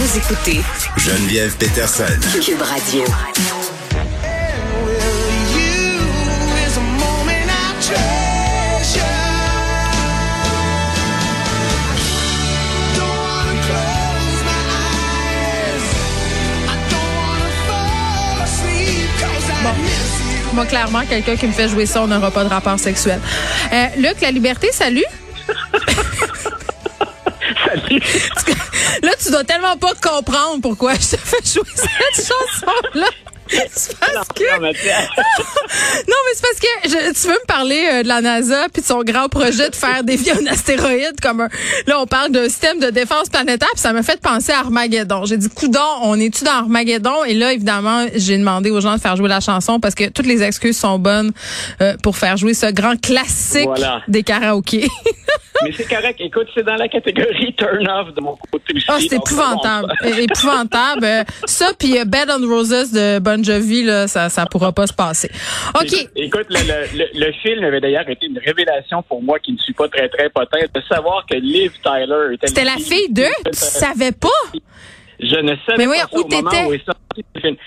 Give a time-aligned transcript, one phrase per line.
[0.00, 0.60] Vous écoutez
[0.96, 2.04] Geneviève Peterson.
[2.40, 3.02] Cube Radio.
[20.54, 23.18] Moi, clairement, quelqu'un qui me fait jouer ça, on n'aura pas de rapport sexuel.
[23.72, 25.02] Euh, Luc, la liberté, salut.
[27.66, 28.00] Salut.
[29.02, 33.06] Là, tu dois tellement pas comprendre pourquoi je te fais jouer cette chanson-là.
[33.74, 34.54] C'est parce que...
[34.56, 35.08] Non, mais tiens.
[36.06, 38.82] Non, mais c'est parce que je- tu veux me parler euh, de la NASA puis
[38.82, 41.48] de son grand projet de faire dévier un astéroïde comme un.
[41.86, 45.24] Là, on parle d'un système de défense planétaire puis ça m'a fait penser à Armageddon.
[45.24, 47.24] J'ai dit, coudon, on est-tu dans Armageddon?
[47.24, 50.26] Et là, évidemment, j'ai demandé aux gens de faire jouer la chanson parce que toutes
[50.26, 51.32] les excuses sont bonnes
[51.80, 54.02] euh, pour faire jouer ce grand classique Voilà.
[54.08, 54.88] des karaokés.
[55.64, 56.16] Mais c'est correct.
[56.20, 58.86] Écoute, c'est dans la catégorie turn off de mon côté aussi.
[58.90, 59.92] Oh, c'est épouvantable.
[60.04, 61.04] épouvantable.
[61.04, 64.86] Euh, Ça, puis euh, Bed on Roses de Bon Jovi, là, ça ça pourra pas
[64.86, 65.30] se passer.
[65.74, 66.08] OK.
[66.16, 69.58] Écoute, le, le, le, le film avait d'ailleurs été une révélation pour moi qui ne
[69.58, 73.24] suis pas très, très potin de savoir que Liv Tyler était C'était la fille d'eux,
[73.44, 74.28] tu savais pas?
[75.20, 76.64] Je ne savais Mais pas voyons, ça où au moment t'étais?
[76.66, 77.00] où est sorti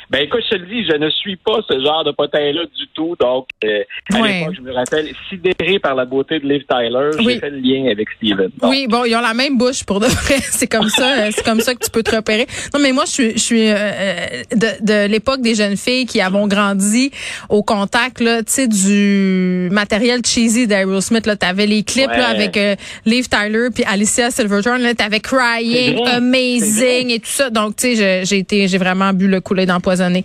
[0.09, 2.87] Ben écoute, je te le dis, je ne suis pas ce genre de potin-là du
[2.93, 3.15] tout.
[3.19, 4.39] Donc, euh, à Ouais.
[4.39, 7.33] l'époque, je me rappelle, sidéré par la beauté de Liv Tyler, Oui.
[7.35, 8.49] j'ai fait le lien avec Steven.
[8.63, 10.35] Oui, bon, ils ont la même bouche pour de vrai.
[10.41, 12.45] C'est comme ça, euh, c'est comme ça que tu peux te repérer.
[12.73, 16.05] Non, mais moi, je suis, je suis euh, euh, de, de l'époque des jeunes filles
[16.05, 17.11] qui avons grandi
[17.49, 21.25] au contact, là, tu sais, du matériel cheesy d'Aerosmith.
[21.25, 22.17] Là, t'avais les clips Ouais.
[22.17, 24.81] là avec euh, Liv Tyler puis Alicia Silverstone.
[24.81, 25.99] Là, t'avais Crying.
[26.07, 27.49] Amazing et tout ça.
[27.49, 30.23] Donc, tu sais, j'ai été, j'ai vraiment bu le couler d'empoisonné.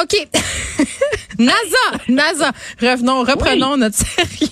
[0.00, 0.16] Ok,
[1.38, 2.50] NASA, NASA.
[2.80, 4.48] Revenons, reprenons notre sérieux.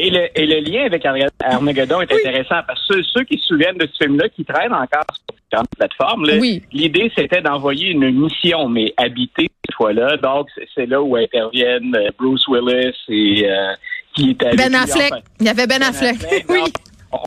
[0.00, 3.36] Et le, et le lien avec Ar- Armageddon est intéressant parce que ceux, ceux qui
[3.38, 6.62] se souviennent de ce film-là, qui traînent encore sur différentes plateformes, Oui.
[6.72, 10.16] l'idée c'était d'envoyer une mission, mais habitée cette fois-là.
[10.18, 13.72] Donc c'est- là où interviennent euh, Bruce Willis et euh,
[14.14, 15.12] qui est Ben Affleck.
[15.40, 16.14] Il y avait Ben, Ben Affleck.
[16.22, 16.44] Affleck.
[16.48, 16.60] oui.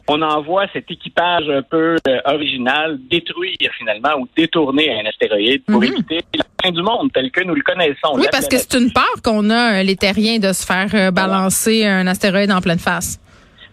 [0.07, 5.81] On- envoie cet équipage un peu euh, original détruire finalement ou détourner un astéroïde pour
[5.81, 5.87] Mhm.
[5.87, 8.13] éviter la fin du monde tel que nous le connaissons.
[8.15, 11.85] Oui, parce que c'est une peur qu'on a, les terriens, de se faire euh, balancer
[11.85, 13.19] un astéroïde en pleine face.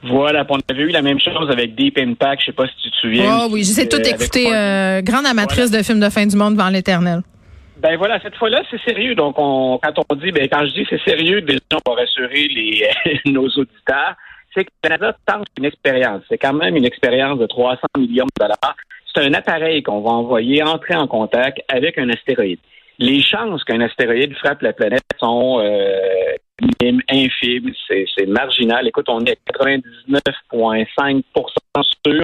[0.03, 2.75] Voilà, puis on avait eu la même chose avec Deep Impact, je sais pas si
[2.85, 3.41] tu te souviens.
[3.43, 3.97] Oh oui, de tout
[4.49, 7.21] Euh, euh, grande amatrice de films de fin du monde devant l'éternel.
[7.83, 9.15] Ben voilà, cette fois-là, c'est sérieux.
[9.15, 12.49] Donc, on, quand on dit, ben quand je dis c'est sérieux, déjà, on va rassurer
[12.49, 12.89] les,
[13.27, 14.15] nos auditeurs.
[14.55, 16.23] C'est que le Canada tente une expérience.
[16.29, 18.77] C'est quand même une expérience de 300 millions de dollars.
[19.15, 22.61] C'est un appareil qu'on va envoyer entrer en contact avec un astéroïde.
[23.01, 28.89] Les chances qu'un astéroïde frappe la planète sont euh, minimes, infimes, c'est c'est marginal.
[28.89, 31.23] Écoute, on est à 99,5%
[32.07, 32.23] sûr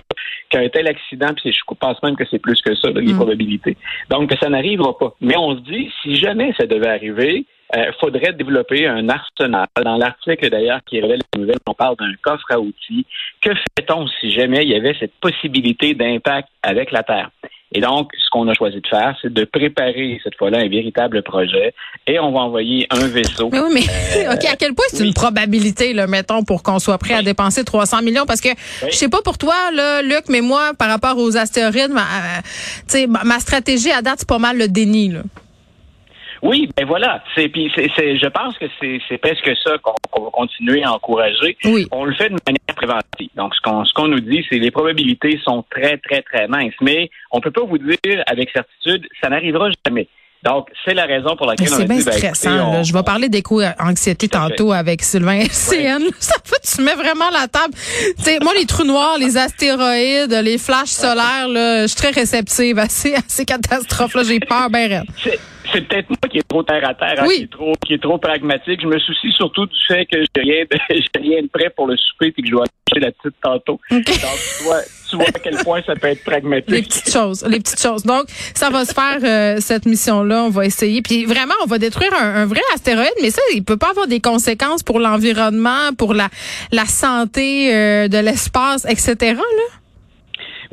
[0.50, 3.16] qu'un tel accident, puis je pense même que c'est plus que ça, là, les Mm.
[3.16, 3.76] probabilités.
[4.10, 5.14] Donc, que ça n'arrivera pas.
[5.20, 7.44] Mais on se dit, si jamais ça devait arriver,
[7.76, 9.66] il faudrait développer un arsenal.
[9.82, 13.06] Dans l'article, d'ailleurs, qui révèle les nouvelles, on parle d'un coffre à outils.
[13.40, 17.30] Que fait-on si jamais il y avait cette possibilité d'impact avec la Terre?
[17.76, 21.22] Et donc, ce qu'on a choisi de faire, c'est de préparer cette fois-là un véritable
[21.22, 21.74] projet
[22.06, 23.48] et on va envoyer un vaisseau.
[23.50, 25.08] Mais oui, mais OK, à quel point c'est oui.
[25.08, 28.26] une probabilité, là, mettons, pour qu'on soit prêt à dépenser 300 millions?
[28.26, 28.50] Parce que
[28.86, 33.06] je sais pas pour toi, là, Luc, mais moi, par rapport aux astéroïdes, ma, euh,
[33.08, 35.08] ma stratégie à date, c'est pas mal le déni.
[35.08, 35.22] Là.
[36.44, 37.24] Oui, ben voilà.
[37.34, 40.84] C'est, puis c'est, c'est- je pense que c'est, c'est presque ça qu'on, qu'on va continuer
[40.84, 41.56] à encourager.
[41.64, 41.88] Oui.
[41.90, 43.30] On le fait de manière préventive.
[43.34, 46.46] Donc, ce qu'on, ce qu'on nous dit, c'est que les probabilités sont très, très, très
[46.46, 46.74] minces.
[46.82, 50.06] Mais on peut pas vous dire avec certitude, ça n'arrivera jamais.
[50.44, 52.50] Donc, c'est la raison pour Mais laquelle on C'est bien dit, ben, stressant.
[52.54, 52.82] écoutez, on-.
[52.84, 54.32] Je vais parler d'éco-anxiété fait.
[54.32, 56.02] tantôt avec Sylvain CN.
[56.18, 57.72] Ça fait, tu mets vraiment la table.
[58.18, 62.10] Tu sais, moi, les trous noirs, les astéroïdes, les flashs solaires, là, je suis très
[62.10, 64.22] réceptive à ces, à ces catastrophes-là.
[64.24, 65.04] J'ai peur, ben raide.
[65.22, 65.38] C'est,
[65.74, 67.36] c'est peut-être moi qui est trop terre à terre, hein, Oui.
[67.36, 68.80] qui, est trop, qui est trop pragmatique.
[68.82, 71.86] Je me soucie surtout du fait que j'ai rien de, j'ai rien de prêt pour
[71.86, 73.80] le souper puis que je dois acheter la petite tantôt.
[73.90, 73.90] OK.
[73.90, 74.80] Donc, tu vois,
[75.10, 76.70] tu vois à quel point ça peut être pragmatique.
[76.70, 78.02] Les petites choses, les petites choses.
[78.04, 80.44] Donc, ça va se faire euh, cette mission-là.
[80.44, 81.02] On va essayer.
[81.02, 84.06] Puis vraiment, on va détruire un, un vrai astéroïde, mais ça, il peut pas avoir
[84.06, 86.28] des conséquences pour l'environnement, pour la
[86.72, 89.34] la santé euh, de l'espace, etc.
[89.34, 89.40] Là.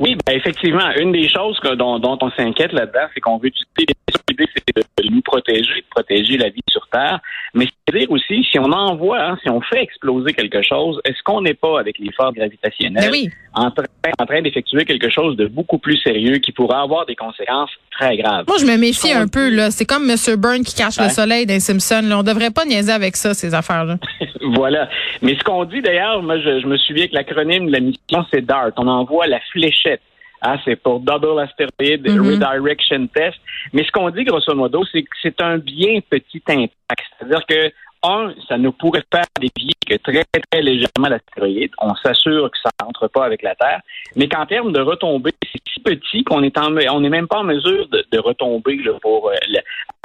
[0.01, 3.49] Oui, ben effectivement, une des choses que- dont, dont on s'inquiète là-dedans, c'est qu'on veut
[3.49, 3.93] utiliser
[4.27, 7.19] l'idée, c'est de nous protéger, de protéger la vie sur Terre.
[7.53, 11.41] Mais dire aussi, si on envoie, hein, si on fait exploser quelque chose, est-ce qu'on
[11.41, 13.29] n'est pas avec l'effort gravitationnel oui.
[13.53, 13.83] en train,
[14.19, 18.17] en train d'effectuer quelque chose de beaucoup plus sérieux qui pourra avoir des conséquences très
[18.17, 18.45] graves?
[18.47, 19.49] Moi, je me méfie On un peu.
[19.49, 19.71] là.
[19.71, 20.15] C'est comme M.
[20.37, 22.01] Byrne qui cache le soleil d'un Simpson.
[22.03, 22.19] Là.
[22.19, 23.97] On devrait pas niaiser avec ça, ces affaires-là.
[24.53, 24.89] voilà.
[25.21, 28.25] Mais ce qu'on dit d'ailleurs, moi, je, je me souviens que l'acronyme de la mission,
[28.31, 28.71] c'est DART.
[28.77, 30.01] On envoie la fléchette.
[30.41, 32.27] Ah, c'est pour Double Asteroid Mhm.
[32.31, 33.37] Redirection Test.
[33.73, 37.05] Mais ce qu'on dit, grosso modo, c'est que c'est un bien petit impact.
[37.19, 37.71] C'est-à-dire que,
[38.03, 41.71] un, ça nous pourrait faire dévier que très, très légèrement l'astéroïde.
[41.81, 43.81] On s'assure que ça rentre pas avec la Terre.
[44.15, 47.39] Mais qu'en termes de retombées, c'est si petit qu'on est en, on n'est même pas
[47.39, 49.59] en mesure de, de retomber là, pour, euh, le-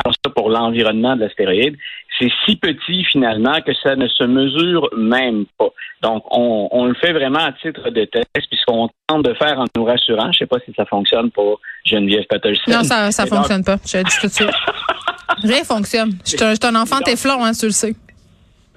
[0.04, 1.76] alors ça, pour l'environnement de l'astéroïde.
[2.18, 5.68] C'est si petit, finalement, que ça ne se mesure même pas.
[6.02, 9.64] Donc, on, on le fait vraiment à titre de test, puisqu'on tente de faire en
[9.76, 10.32] nous rassurant.
[10.32, 12.62] Je sais pas si ça fonctionne pour Geneviève Patterson.
[12.70, 13.76] Non, ça, ça donc, fonctionne pas.
[13.86, 14.50] Je le dis tout de suite.
[15.42, 16.12] Rien fonctionne.
[16.24, 17.94] Je suis un, enfant téflon, hein, tu le sais.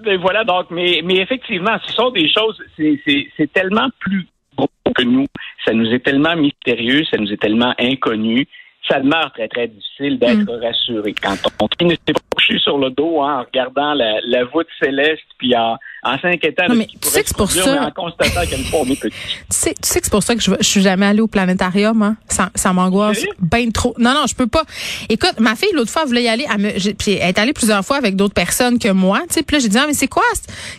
[0.03, 4.25] Ben voilà, donc, mais, mais effectivement, ce sont des choses, c'est tellement plus
[4.55, 5.27] gros que nous,
[5.65, 8.47] ça nous est tellement mystérieux, ça nous est tellement inconnu,
[8.89, 11.13] ça demeure très, très difficile d'être rassuré.
[11.21, 14.67] Quand on ne s'est pas couché sur le dos hein, en regardant la, la voûte
[14.81, 17.85] céleste, puis en, en s'inquiétant Non, de mais ce qui pourrait se produire, ça- mais
[17.85, 19.15] en constatant à quel point on est petit.
[19.49, 21.27] Tu sais, tu sais que c'est pour ça que je, je suis jamais allée au
[21.27, 22.15] planétarium, hein?
[22.29, 23.93] Ça, ça m'angoisse bien trop.
[23.97, 24.63] Non, non, je peux pas.
[25.09, 26.45] Écoute, ma fille, l'autre fois, elle voulait y aller.
[26.49, 29.19] Elle, me, puis elle est allée plusieurs fois avec d'autres personnes que moi.
[29.27, 30.23] Tu sais, puis là, j'ai dit, ah, mais c'est quoi?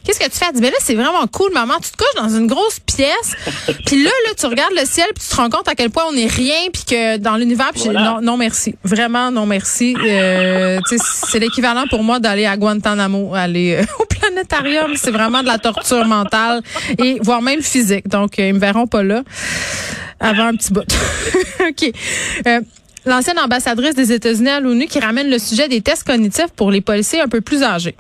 [0.04, 0.46] Qu'est-ce que tu fais?
[0.48, 1.74] Elle dit, ben là, c'est vraiment cool, maman.
[1.82, 3.34] Tu te couches dans une grosse pièce.
[3.86, 6.04] puis là, là, tu regardes le ciel, puis tu te rends compte à quel point
[6.10, 7.99] on est rien, puis que dans l'univers, puis Voilà.
[8.04, 8.74] Non, non, merci.
[8.84, 9.96] Vraiment, non, merci.
[10.04, 14.92] Euh, c'est l'équivalent pour moi d'aller à Guantanamo, aller euh, au planétarium.
[14.96, 16.60] C'est vraiment de la torture mentale
[16.98, 18.08] et voire même physique.
[18.08, 19.22] Donc, euh, ils me verront pas là
[20.20, 20.80] avant un petit bout.
[21.68, 21.92] OK.
[22.46, 22.60] Euh,
[23.06, 26.82] L'ancienne ambassadrice des États-Unis à l'ONU qui ramène le sujet des tests cognitifs pour les
[26.82, 27.94] policiers un peu plus âgés.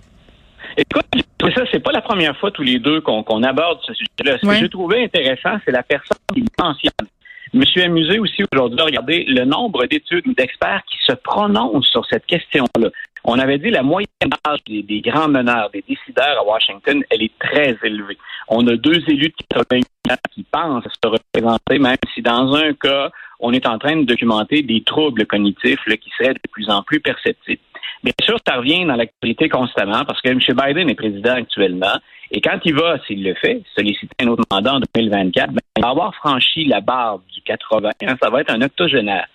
[0.76, 1.06] Écoute,
[1.54, 4.36] ça, c'est pas la première fois tous les deux qu'on aborde ce sujet-là.
[4.40, 4.56] Ce Ouais.
[4.56, 7.08] que j'ai trouvé intéressant, c'est la personne qui mentionne.
[7.52, 11.12] Je me suis amusé aussi aujourd'hui à regarder le nombre d'études ou d'experts qui se
[11.12, 12.90] prononcent sur cette question-là.
[13.24, 14.06] On avait dit la moyenne
[14.46, 18.16] âge des, des grands meneurs, des décideurs à Washington, elle est très élevée.
[18.48, 19.80] On a deux élus de 80
[20.10, 23.10] ans qui pensent se représenter, même si dans un cas,
[23.40, 26.82] on est en train de documenter des troubles cognitifs là, qui seraient de plus en
[26.82, 27.62] plus perceptibles.
[28.04, 30.38] Bien sûr, ça revient dans l'actualité constamment parce que M.
[30.38, 31.98] Biden est président actuellement
[32.30, 35.82] et quand il va, s'il le fait, solliciter un autre mandat en 2024, ben, il
[35.82, 37.90] va avoir franchi la barre du 80.
[38.02, 39.26] hein, ça va être un octogénaire.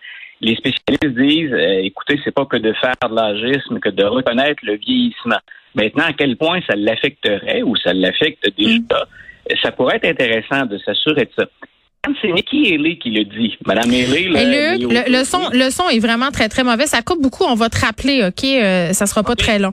[0.42, 4.62] Les spécialistes disent, euh, écoutez, c'est pas que de faire de l'âgisme, que de reconnaître
[4.64, 5.40] le vieillissement.
[5.76, 10.66] Maintenant, à quel point ça l'affecterait ou ça l'affecte déjà, euh, ça pourrait être intéressant
[10.66, 11.46] de s'assurer de ça.
[12.22, 15.70] C'est Nikki Haley qui le dit, Madame Haley, Et le, Luc, le, le son, le
[15.70, 16.88] son est vraiment très très mauvais.
[16.88, 17.44] Ça coupe beaucoup.
[17.46, 18.44] On va te rappeler, ok?
[18.44, 19.72] Euh, Ça sera pas très long.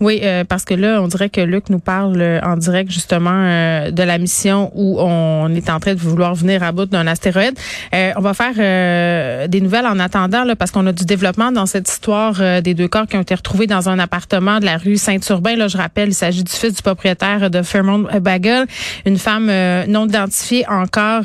[0.00, 3.30] Oui, euh, parce que là, on dirait que Luc nous parle euh, en direct justement
[3.34, 7.06] euh, de la mission où on est en train de vouloir venir à bout d'un
[7.06, 7.54] astéroïde.
[7.94, 11.52] Euh, on va faire euh, des nouvelles en attendant là, parce qu'on a du développement
[11.52, 14.64] dans cette histoire euh, des deux corps qui ont été retrouvés dans un appartement de
[14.64, 15.56] la rue Saint-Urbain.
[15.56, 18.66] Là, je rappelle, il s'agit du fils du propriétaire de Fairmont Bagel,
[19.06, 21.24] une femme euh, non identifiée encore.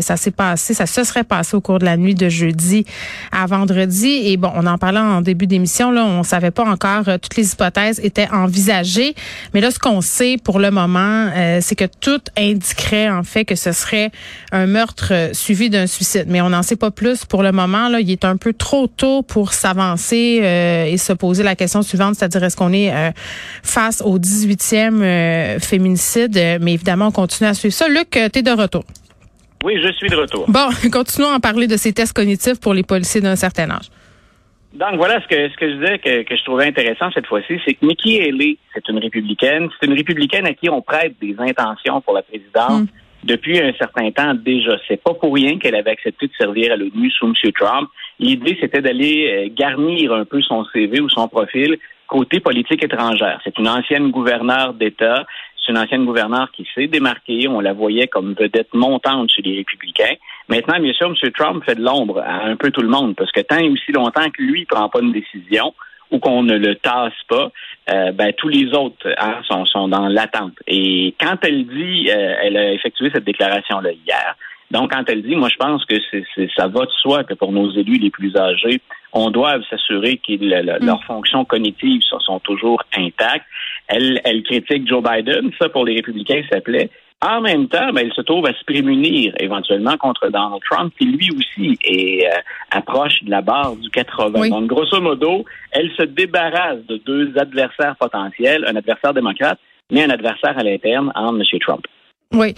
[0.00, 2.84] Ça s'est passé, ça se serait passé au cours de la nuit de jeudi
[3.32, 4.08] à vendredi.
[4.24, 7.36] Et bon, on en parlait en début d'émission, là, on savait pas encore, euh, toutes
[7.36, 9.14] les hypothèses étaient envisagées.
[9.54, 13.44] Mais là, ce qu'on sait pour le moment, euh, c'est que tout indiquerait en fait
[13.44, 14.10] que ce serait
[14.52, 16.26] un meurtre euh, suivi d'un suicide.
[16.28, 17.88] Mais on n'en sait pas plus pour le moment.
[17.88, 20.16] Là, il est un peu trop tôt pour s'avancer
[20.86, 22.92] et se poser la question suivante, c'est-à-dire est-ce qu'on est
[23.62, 26.58] face au 18e euh, féminicide?
[26.60, 27.88] Mais évidemment, on continue à suivre ça.
[27.88, 28.84] Luc, tu es de retour.
[29.64, 30.46] Oui, je suis de retour.
[30.48, 33.88] Bon, continuons à en parler de ces tests cognitifs pour les policiers d'un certain âge.
[34.74, 37.58] Donc voilà ce que ce que je disais que, que je trouvais intéressant cette fois-ci,
[37.64, 41.34] c'est que Nikki Haley, c'est une républicaine, c'est une républicaine à qui on prête des
[41.38, 42.82] intentions pour la présidence
[43.24, 43.26] Mm.
[43.26, 44.76] depuis un certain temps déjà.
[44.86, 47.34] C'est pas pour rien qu'elle avait accepté de servir à l'ONU sous M.
[47.52, 47.88] Trump.
[48.18, 53.38] L'idée c'était d'aller euh, garnir un peu son CV ou son profil côté politique étrangère.
[53.44, 55.26] C'est une ancienne gouverneure d'État.
[55.68, 57.46] C'est une ancienne gouverneure qui s'est démarquée.
[57.46, 60.14] On la voyait comme vedette montante chez les républicains.
[60.48, 61.30] Maintenant, bien sûr, M.
[61.32, 63.92] Trump fait de l'ombre à un peu tout le monde parce que tant et aussi
[63.92, 65.74] longtemps que lui ne prend pas une décision
[66.10, 67.50] ou qu'on ne le tasse pas,
[67.90, 70.54] euh, ben, tous les autres hein, sont, sont dans l'attente.
[70.66, 74.34] Et quand elle dit, euh, elle a effectué cette déclaration-là hier,
[74.70, 77.34] donc quand elle dit, moi je pense que c'est, c'est- ça va de soi que
[77.34, 78.80] pour nos élus les plus âgés,
[79.12, 83.46] on doit s'assurer que le- le- leurs fonctions cognitives sont, sont toujours intactes.
[83.88, 86.90] Elle, elle critique Joe Biden, ça pour les républicains ça plaît.
[87.20, 91.06] En même temps, ben, elle se trouve à se prémunir éventuellement contre Donald Trump, qui
[91.06, 92.40] lui aussi est euh,
[92.70, 94.38] approche de la barre du 80.
[94.38, 94.50] Oui.
[94.50, 99.58] Donc, grosso modo, elle se débarrasse de deux adversaires potentiels, un adversaire démocrate,
[99.90, 101.58] mais un adversaire à l'interne entre M.
[101.60, 101.86] Trump.
[102.34, 102.54] Oui.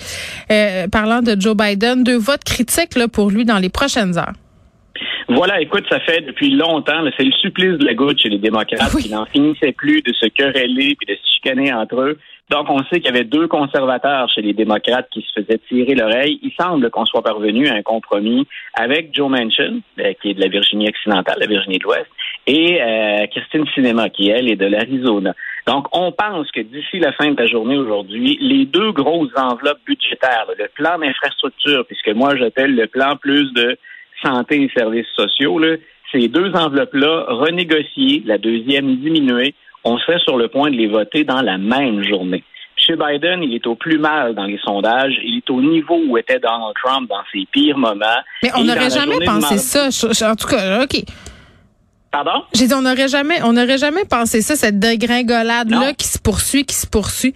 [0.51, 4.35] Euh, parlant de Joe Biden, deux votes critiques là, pour lui dans les prochaines heures.
[5.31, 8.93] Voilà, écoute, ça fait depuis longtemps, c'est le supplice de la goutte chez les démocrates
[8.95, 9.05] Oui.
[9.05, 12.19] qui n'en finissaient plus de se quereller puis de se chicaner entre eux.
[12.51, 15.95] Donc, on sait qu'il y avait deux conservateurs chez les démocrates qui se faisaient tirer
[15.95, 16.41] l'oreille.
[16.43, 18.45] Il semble qu'on soit parvenu à un compromis
[18.75, 22.09] avec Joe Manchin, euh, qui est de la Virginie occidentale, la Virginie de l'Ouest,
[22.49, 25.33] et euh, Christine Sinema, qui, elle, est de l'Arizona.
[25.69, 29.85] Donc, on pense que d'ici la fin de la journée aujourd'hui, les deux grosses enveloppes
[29.87, 33.79] budgétaires, le plan d'infrastructure, puisque moi j'appelle le plan plus de
[34.23, 35.77] santé et services sociaux, là,
[36.13, 41.25] ces deux enveloppes-là renégociées, la deuxième diminuée, on serait sur le point de les voter
[41.25, 42.45] dans la même journée.
[42.89, 42.97] M.
[42.97, 45.13] Biden, il est au plus mal dans les sondages.
[45.23, 48.05] Il est au niveau où était Donald Trump dans ses pires moments.
[48.43, 50.31] Mais on n'aurait jamais pensé ça.
[50.31, 51.03] En tout cas, OK.
[52.11, 52.43] Pardon?
[52.55, 56.65] J'ai dit, on n'aurait jamais, on n'aurait jamais pensé ça, cette dégringolade-là qui se poursuit,
[56.65, 57.35] qui se poursuit.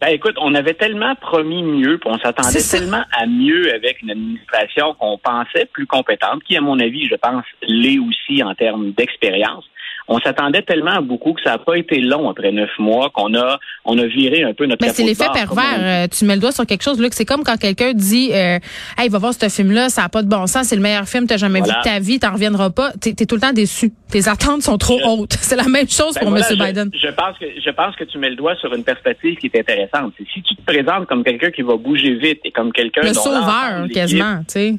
[0.00, 4.10] Ben, écoute, on avait tellement promis mieux, puis on s'attendait tellement à mieux avec une
[4.10, 8.92] administration qu'on pensait plus compétente, qui, à mon avis, je pense, l'est aussi en termes
[8.92, 9.64] d'expérience
[10.08, 13.34] on s'attendait tellement à beaucoup que ça n'a pas été long après neuf mois qu'on
[13.34, 14.84] a on a viré un peu notre.
[14.84, 15.64] Mais c'est l'effet pervers.
[15.78, 18.30] Euh, tu mets le doigt sur quelque chose là que c'est comme quand quelqu'un dit
[18.32, 18.58] euh,
[18.98, 21.08] Hey, va voir ce film là, ça n'a pas de bon sens, c'est le meilleur
[21.08, 22.92] film que tu as jamais vu de ta vie, t'en reviendras pas.
[23.00, 23.92] T'es es tout le temps déçu.
[24.10, 25.32] Tes attentes sont trop hautes.
[25.40, 26.44] C'est la même chose ben pour M.
[26.50, 26.90] Biden.
[26.94, 29.58] Je pense que je pense que tu mets le doigt sur une perspective qui est
[29.58, 30.12] intéressante.
[30.18, 33.88] si tu te présentes comme quelqu'un qui va bouger vite et comme quelqu'un le sauveur
[33.92, 34.74] quasiment, tu sais.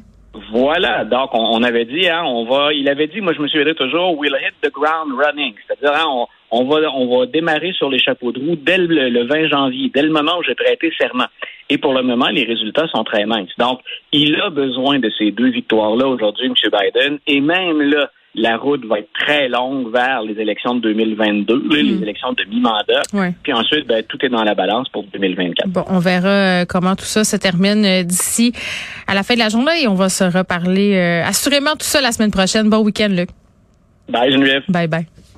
[0.51, 1.06] Voilà.
[1.06, 4.18] Donc, on, avait dit, hein, on va, il avait dit, moi, je me souviendrai toujours,
[4.18, 5.54] we'll hit the ground running.
[5.65, 9.24] C'est-à-dire, hein, on, on, va, on va démarrer sur les chapeaux de roue dès le,
[9.25, 11.27] 20 janvier, dès le moment où j'ai prêté serment.
[11.70, 13.56] Et pour le moment, les résultats sont très minces.
[13.58, 13.80] Donc,
[14.12, 16.54] il a besoin de ces deux victoires-là aujourd'hui, M.
[16.63, 17.20] Biden.
[17.27, 21.84] Et même là, la route va être très longue vers les élections de 2022, les
[21.84, 22.04] hmm.
[22.04, 23.34] élections de mi-mandat.
[23.44, 25.70] Puis ensuite, ben, tout est dans la balance pour 2024.
[25.70, 28.54] Bon, on verra euh, comment tout ça se termine euh, d'ici
[29.08, 32.01] à la fin de la journée et on va se reparler euh, assurément tout ça
[32.01, 32.70] la semaine prochaine.
[32.70, 33.30] Bon week-end, Luc.
[34.10, 34.63] Bye, Geneviève.
[34.70, 35.06] Bye, bye.